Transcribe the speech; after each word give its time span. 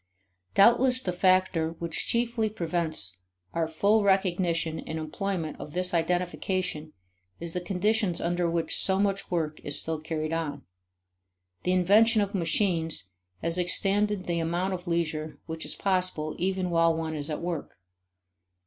Doubtless 0.55 0.99
the 1.03 1.13
factor 1.13 1.73
which 1.73 2.07
chiefly 2.07 2.49
prevents 2.49 3.19
our 3.53 3.67
full 3.67 4.01
recognition 4.03 4.79
and 4.79 4.97
employment 4.97 5.59
of 5.59 5.73
this 5.73 5.93
identification 5.93 6.93
is 7.39 7.53
the 7.53 7.61
conditions 7.61 8.19
under 8.19 8.49
which 8.49 8.75
so 8.75 8.97
much 8.99 9.29
work 9.29 9.59
is 9.59 9.79
still 9.79 10.01
carried 10.01 10.33
on. 10.33 10.63
The 11.65 11.73
invention 11.73 12.19
of 12.19 12.33
machines 12.33 13.11
has 13.43 13.59
extended 13.59 14.25
the 14.25 14.39
amount 14.39 14.73
of 14.73 14.87
leisure 14.87 15.37
which 15.45 15.65
is 15.65 15.75
possible 15.75 16.35
even 16.39 16.71
while 16.71 16.95
one 16.95 17.13
is 17.13 17.29
at 17.29 17.39
work. 17.43 17.77